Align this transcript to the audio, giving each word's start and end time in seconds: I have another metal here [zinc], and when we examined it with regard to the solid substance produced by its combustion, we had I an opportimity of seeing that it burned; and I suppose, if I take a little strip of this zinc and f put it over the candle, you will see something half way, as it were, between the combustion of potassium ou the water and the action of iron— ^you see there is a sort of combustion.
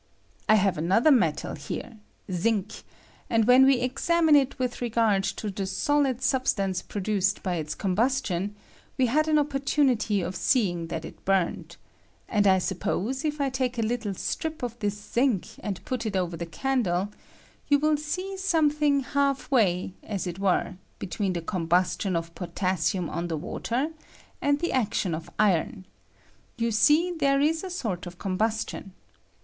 I 0.49 0.55
have 0.55 0.79
another 0.79 1.11
metal 1.11 1.53
here 1.53 1.99
[zinc], 2.31 2.81
and 3.29 3.45
when 3.45 3.67
we 3.67 3.81
examined 3.81 4.35
it 4.35 4.57
with 4.57 4.81
regard 4.81 5.23
to 5.37 5.51
the 5.51 5.67
solid 5.67 6.23
substance 6.23 6.81
produced 6.81 7.43
by 7.43 7.57
its 7.57 7.75
combustion, 7.75 8.55
we 8.97 9.05
had 9.05 9.27
I 9.29 9.33
an 9.33 9.37
opportimity 9.37 10.25
of 10.25 10.35
seeing 10.35 10.87
that 10.87 11.05
it 11.05 11.23
burned; 11.23 11.77
and 12.27 12.47
I 12.47 12.57
suppose, 12.57 13.23
if 13.23 13.39
I 13.39 13.51
take 13.51 13.77
a 13.77 13.83
little 13.83 14.15
strip 14.15 14.63
of 14.63 14.79
this 14.79 14.99
zinc 14.99 15.49
and 15.59 15.77
f 15.77 15.85
put 15.85 16.07
it 16.07 16.15
over 16.15 16.35
the 16.35 16.47
candle, 16.47 17.09
you 17.67 17.77
will 17.77 17.95
see 17.95 18.37
something 18.37 19.01
half 19.01 19.51
way, 19.51 19.93
as 20.01 20.25
it 20.25 20.39
were, 20.39 20.77
between 20.97 21.33
the 21.33 21.43
combustion 21.43 22.15
of 22.15 22.33
potassium 22.33 23.07
ou 23.07 23.27
the 23.27 23.37
water 23.37 23.89
and 24.41 24.61
the 24.61 24.71
action 24.73 25.13
of 25.13 25.29
iron— 25.37 25.85
^you 26.57 26.73
see 26.73 27.11
there 27.15 27.39
is 27.39 27.63
a 27.63 27.69
sort 27.69 28.07
of 28.07 28.17
combustion. 28.17 28.93